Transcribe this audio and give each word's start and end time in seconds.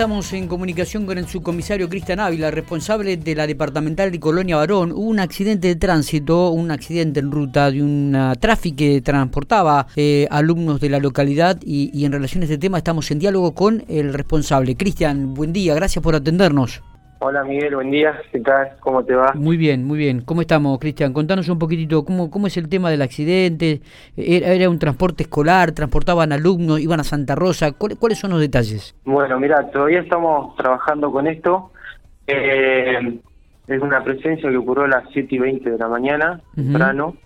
Estamos 0.00 0.32
en 0.32 0.48
comunicación 0.48 1.04
con 1.04 1.18
el 1.18 1.28
subcomisario 1.28 1.90
Cristian 1.90 2.20
Ávila, 2.20 2.50
responsable 2.50 3.18
de 3.18 3.34
la 3.34 3.46
departamental 3.46 4.10
de 4.10 4.18
Colonia 4.18 4.56
Barón. 4.56 4.92
Hubo 4.92 5.02
un 5.02 5.20
accidente 5.20 5.68
de 5.68 5.76
tránsito, 5.76 6.48
un 6.48 6.70
accidente 6.70 7.20
en 7.20 7.30
ruta 7.30 7.70
de 7.70 7.82
un 7.82 8.34
tráfico 8.40 8.76
que 8.78 9.02
transportaba 9.02 9.88
eh, 9.96 10.26
alumnos 10.30 10.80
de 10.80 10.88
la 10.88 11.00
localidad 11.00 11.58
y, 11.62 11.90
y 11.92 12.06
en 12.06 12.12
relación 12.12 12.40
a 12.40 12.46
este 12.46 12.56
tema 12.56 12.78
estamos 12.78 13.10
en 13.10 13.18
diálogo 13.18 13.52
con 13.52 13.84
el 13.88 14.14
responsable. 14.14 14.74
Cristian, 14.74 15.34
buen 15.34 15.52
día, 15.52 15.74
gracias 15.74 16.02
por 16.02 16.14
atendernos. 16.14 16.80
Hola 17.22 17.44
Miguel, 17.44 17.74
buen 17.74 17.90
día, 17.90 18.18
¿qué 18.32 18.40
tal? 18.40 18.70
¿Cómo 18.80 19.04
te 19.04 19.14
va? 19.14 19.34
Muy 19.34 19.58
bien, 19.58 19.84
muy 19.84 19.98
bien. 19.98 20.22
¿Cómo 20.22 20.40
estamos, 20.40 20.78
Cristian? 20.78 21.12
Contanos 21.12 21.50
un 21.50 21.58
poquitito 21.58 22.02
cómo, 22.02 22.30
cómo 22.30 22.46
es 22.46 22.56
el 22.56 22.70
tema 22.70 22.88
del 22.88 23.02
accidente. 23.02 23.82
¿Era, 24.16 24.70
un 24.70 24.78
transporte 24.78 25.24
escolar? 25.24 25.72
¿Transportaban 25.72 26.32
alumnos? 26.32 26.80
¿Iban 26.80 27.00
a 27.00 27.04
Santa 27.04 27.34
Rosa? 27.34 27.72
¿Cuáles, 27.72 28.18
son 28.18 28.30
los 28.30 28.40
detalles? 28.40 28.96
Bueno, 29.04 29.38
mira, 29.38 29.70
todavía 29.70 30.00
estamos 30.00 30.56
trabajando 30.56 31.12
con 31.12 31.26
esto. 31.26 31.70
Eh, 32.26 33.18
es 33.66 33.82
una 33.82 34.02
presencia 34.02 34.48
que 34.48 34.56
ocurrió 34.56 34.84
a 34.84 34.88
las 34.88 35.04
7 35.12 35.34
y 35.34 35.38
20 35.38 35.72
de 35.72 35.78
la 35.78 35.88
mañana, 35.88 36.40
temprano, 36.54 37.16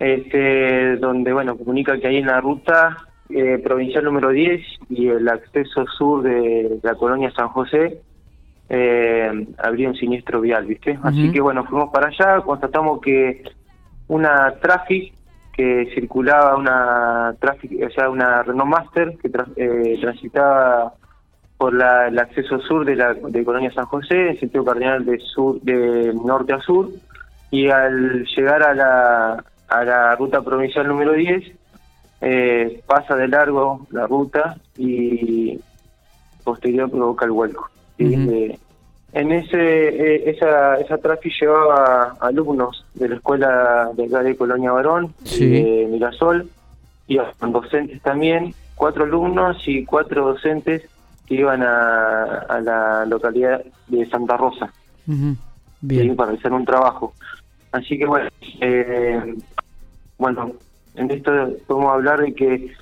este, 0.00 0.96
donde, 0.96 1.32
bueno, 1.32 1.56
comunica 1.56 1.96
que 2.00 2.08
hay 2.08 2.16
en 2.16 2.26
la 2.26 2.40
ruta 2.40 2.96
eh, 3.28 3.60
provincial 3.62 4.02
número 4.02 4.30
10 4.30 4.60
y 4.90 5.06
el 5.06 5.28
acceso 5.28 5.86
sur 5.96 6.24
de 6.24 6.80
la 6.82 6.96
colonia 6.96 7.30
San 7.30 7.46
José 7.50 8.00
eh, 8.68 9.46
habría 9.58 9.88
un 9.88 9.94
siniestro 9.94 10.40
vial, 10.40 10.66
¿viste? 10.66 10.98
Así 11.02 11.30
que 11.30 11.40
bueno, 11.40 11.64
fuimos 11.64 11.90
para 11.90 12.08
allá, 12.08 12.40
constatamos 12.40 13.00
que 13.00 13.42
una 14.08 14.52
traffic 14.60 15.12
que 15.52 15.90
circulaba, 15.94 16.56
una 16.56 17.34
traffic, 17.40 17.86
o 17.86 17.90
sea, 17.90 18.10
una 18.10 18.42
Renault 18.42 18.70
Master 18.70 19.16
que 19.16 19.30
eh, 19.56 19.98
transitaba 20.00 20.92
por 21.56 21.72
la, 21.72 22.08
el 22.08 22.18
acceso 22.18 22.60
sur 22.60 22.84
de 22.84 22.96
la 22.96 23.14
de 23.14 23.44
Colonia 23.44 23.72
San 23.72 23.86
José, 23.86 24.30
en 24.30 24.40
sentido 24.40 24.64
cardinal 24.64 25.04
de 25.04 25.18
sur 25.20 25.60
de 25.62 26.12
norte 26.12 26.52
a 26.52 26.60
sur, 26.60 26.90
y 27.50 27.68
al 27.68 28.26
llegar 28.26 28.62
a 28.62 28.74
la, 28.74 29.44
a 29.68 29.84
la 29.84 30.16
ruta 30.16 30.42
provincial 30.42 30.86
número 30.86 31.12
10, 31.12 31.52
eh, 32.20 32.82
pasa 32.86 33.16
de 33.16 33.28
largo 33.28 33.86
la 33.90 34.06
ruta 34.06 34.56
y 34.76 35.58
posterior 36.44 36.90
provoca 36.90 37.24
el 37.24 37.30
vuelco. 37.30 37.70
Eh, 37.98 38.58
en 39.12 39.32
ese 39.32 39.56
eh, 39.56 40.30
esa 40.30 40.78
esa 40.78 40.98
tráfico 40.98 41.34
llevaba 41.40 42.16
alumnos 42.20 42.84
de 42.94 43.08
la 43.08 43.14
escuela 43.16 43.90
de 43.94 44.04
acá 44.04 44.22
de 44.22 44.36
Colonia 44.36 44.72
Barón, 44.72 45.14
de 45.24 45.88
Mirasol, 45.90 46.48
y 47.08 47.18
docentes 47.40 48.02
también, 48.02 48.54
cuatro 48.74 49.04
alumnos 49.04 49.56
y 49.66 49.84
cuatro 49.84 50.26
docentes 50.26 50.82
que 51.26 51.36
iban 51.36 51.62
a, 51.62 52.60
la 52.62 53.06
localidad 53.06 53.64
de 53.88 54.06
Santa 54.06 54.36
Rosa. 54.36 54.72
Bien. 55.80 56.16
para 56.16 56.32
hacer 56.32 56.52
un 56.52 56.64
trabajo. 56.64 57.14
Así 57.72 57.98
que 57.98 58.06
bueno, 58.06 58.28
eh, 58.60 59.34
bueno, 60.18 60.52
en 60.94 61.10
esto 61.10 61.32
podemos 61.66 61.92
hablar 61.92 62.20
de 62.20 62.34
que 62.34 62.72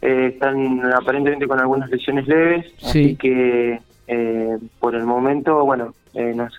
están 0.00 0.84
aparentemente 0.92 1.46
con 1.46 1.60
algunas 1.60 1.90
lesiones 1.90 2.26
leves, 2.26 2.72
así 2.82 3.16
que 3.16 3.80
eh, 4.14 4.58
por 4.78 4.94
el 4.94 5.04
momento, 5.04 5.64
bueno, 5.64 5.94
eh, 6.12 6.34
nos, 6.34 6.52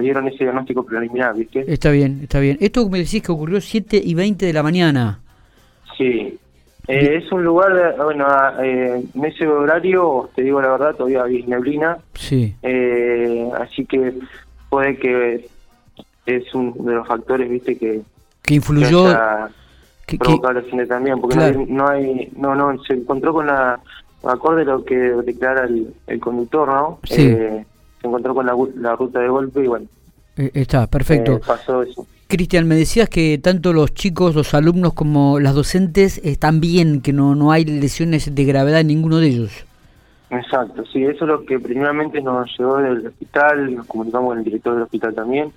dieron 0.00 0.28
ese 0.28 0.44
diagnóstico 0.44 0.84
preliminar, 0.84 1.34
¿viste? 1.34 1.64
Está 1.66 1.90
bien, 1.90 2.20
está 2.22 2.38
bien. 2.38 2.56
Esto 2.60 2.88
me 2.88 2.98
decís 2.98 3.20
que 3.20 3.32
ocurrió 3.32 3.60
7 3.60 4.00
y 4.02 4.14
20 4.14 4.46
de 4.46 4.52
la 4.52 4.62
mañana. 4.62 5.18
Sí. 5.98 6.38
Eh, 6.86 7.16
es 7.16 7.32
un 7.32 7.42
lugar, 7.42 7.96
bueno, 7.96 8.26
en 8.62 9.24
ese 9.24 9.46
horario, 9.46 10.30
te 10.36 10.42
digo 10.42 10.62
la 10.62 10.70
verdad, 10.70 10.94
todavía 10.94 11.24
hay 11.24 11.42
neblina. 11.42 11.98
Sí. 12.14 12.54
así 13.58 13.84
que 13.86 14.14
puede 14.68 14.96
que 14.96 15.48
es 16.26 16.54
uno 16.54 16.74
de 16.78 16.94
los 16.94 17.08
factores, 17.08 17.50
¿viste? 17.50 17.76
Que, 17.76 18.02
que 18.42 18.54
influyó. 18.54 19.06
Que, 20.06 20.16
que, 20.16 20.86
también, 20.86 21.20
porque 21.20 21.36
no, 21.68 21.88
hay, 21.88 22.30
no, 22.36 22.54
no, 22.54 22.82
se 22.84 22.94
encontró 22.94 23.32
con 23.32 23.46
la 23.46 23.80
acorde 24.24 24.62
a 24.62 24.66
lo 24.66 24.84
que 24.84 24.94
declara 24.94 25.64
el, 25.64 26.20
conductor, 26.20 26.68
¿no? 26.68 26.98
Sí. 27.04 27.22
Eh, 27.22 27.64
se 28.00 28.06
encontró 28.06 28.34
con 28.34 28.46
la, 28.46 28.96
ruta 28.96 29.20
de 29.20 29.28
golpe 29.28 29.64
y 29.64 29.66
bueno. 29.66 29.86
Eh, 30.36 30.50
está, 30.54 30.86
perfecto. 30.86 31.36
Eh, 31.36 31.40
pasó 31.46 31.82
eso. 31.82 32.06
Cristian, 32.28 32.66
me 32.68 32.76
decías 32.76 33.08
que 33.08 33.38
tanto 33.38 33.72
los 33.72 33.92
chicos, 33.92 34.34
los 34.34 34.54
alumnos 34.54 34.92
como 34.94 35.40
las 35.40 35.54
docentes 35.54 36.18
están 36.24 36.60
bien, 36.60 37.00
que 37.00 37.12
no, 37.12 37.34
no 37.34 37.50
hay 37.50 37.64
lesiones 37.64 38.34
de 38.34 38.44
gravedad 38.44 38.80
en 38.80 38.86
ninguno 38.86 39.18
de 39.18 39.26
ellos. 39.26 39.66
Exacto, 40.30 40.84
sí, 40.86 41.02
eso 41.02 41.24
es 41.24 41.28
lo 41.28 41.44
que 41.44 41.58
primeramente 41.58 42.22
nos 42.22 42.56
llegó 42.56 42.76
del 42.76 43.08
hospital, 43.08 43.74
nos 43.74 43.86
comunicamos 43.86 44.28
con 44.28 44.38
el 44.38 44.44
director 44.44 44.74
del 44.74 44.84
hospital 44.84 45.12
también, 45.12 45.52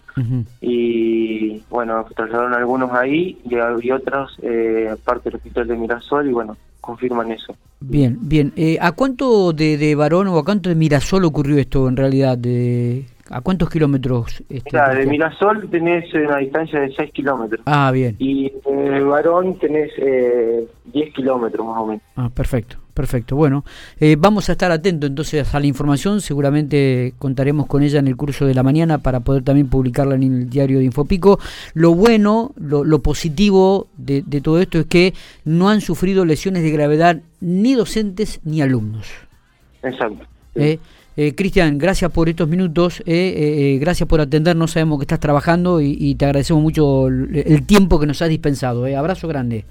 y 0.61 1.61
bueno, 1.69 2.03
trasladaron 2.15 2.55
algunos 2.55 2.91
ahí 2.91 3.37
y, 3.45 3.53
y 3.53 3.91
otros 3.91 4.35
eh, 4.41 4.95
parte 5.05 5.29
del 5.29 5.35
hospital 5.35 5.67
de 5.67 5.77
Mirasol, 5.77 6.27
y 6.27 6.33
bueno, 6.33 6.57
confirman 6.83 7.31
eso. 7.31 7.55
Bien, 7.79 8.17
bien. 8.21 8.51
Eh, 8.55 8.77
¿A 8.81 8.91
cuánto 8.91 9.53
de, 9.53 9.77
de 9.77 9.95
Varón 9.95 10.27
o 10.27 10.37
a 10.37 10.43
cuánto 10.43 10.69
de 10.69 10.75
Mirasol 10.75 11.23
ocurrió 11.25 11.57
esto 11.57 11.87
en 11.87 11.95
realidad? 11.95 12.37
De, 12.37 13.05
¿A 13.29 13.41
cuántos 13.41 13.69
kilómetros? 13.69 14.43
Este, 14.49 14.77
de 14.77 15.05
Mirasol 15.05 15.69
tenés 15.69 16.13
una 16.13 16.37
distancia 16.37 16.81
de 16.81 16.93
6 16.93 17.11
kilómetros. 17.13 17.61
Ah, 17.65 17.89
bien. 17.91 18.15
Y 18.19 18.51
de 18.51 18.99
Varón 19.01 19.57
tenés 19.59 19.91
eh, 19.97 20.67
10 20.93 21.13
kilómetros 21.13 21.65
más 21.65 21.77
o 21.77 21.87
menos. 21.87 22.03
Ah, 22.15 22.29
perfecto, 22.29 22.77
perfecto. 22.93 23.35
Bueno, 23.35 23.65
eh, 23.99 24.15
vamos 24.17 24.49
a 24.49 24.53
estar 24.53 24.71
atentos 24.71 25.09
entonces 25.09 25.53
a 25.53 25.59
la 25.59 25.65
información. 25.65 26.21
Seguramente 26.21 27.13
contaremos 27.19 27.67
con 27.67 27.83
ella 27.83 27.99
en 27.99 28.07
el 28.07 28.15
curso 28.15 28.45
de 28.45 28.53
la 28.53 28.63
mañana 28.63 28.97
para 28.99 29.19
poder 29.19 29.43
también 29.43 29.67
publicarla 29.67 30.15
en 30.15 30.23
el 30.23 30.49
diario 30.49 30.79
de 30.79 30.85
Infopico. 30.85 31.39
Lo 31.73 31.93
bueno, 31.95 32.51
lo, 32.55 32.83
lo 32.83 32.99
positivo 32.99 33.87
de, 33.97 34.23
de 34.25 34.41
todo 34.41 34.59
esto 34.59 34.79
es 34.79 34.85
que 34.85 35.13
no 35.45 35.69
han 35.69 35.81
sufrido 35.81 36.25
lesiones 36.25 36.63
de 36.63 36.71
gravedad 36.71 37.21
ni 37.41 37.73
docentes 37.73 38.39
ni 38.43 38.61
alumnos. 38.61 39.07
Exacto. 39.81 40.25
Eh, 40.55 40.79
eh, 41.15 41.35
Cristian, 41.35 41.77
gracias 41.77 42.11
por 42.11 42.27
estos 42.27 42.47
minutos, 42.47 43.01
eh, 43.01 43.03
eh, 43.05 43.77
gracias 43.79 44.09
por 44.09 44.19
atendernos, 44.19 44.71
sabemos 44.71 44.97
que 44.97 45.03
estás 45.03 45.19
trabajando 45.19 45.79
y, 45.79 46.15
te 46.15 46.25
agradecemos 46.25 46.63
mucho 46.63 47.07
el, 47.07 47.43
el, 47.45 47.65
tiempo 47.67 47.99
que 47.99 48.07
nos 48.07 48.21
has 48.23 48.29
dispensado. 48.29 48.85
abrazo 48.97 49.27
grande. 49.27 49.63